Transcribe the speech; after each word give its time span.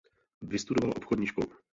Vystudovala 0.41 0.93
obchodní 0.95 1.27
školu. 1.27 1.51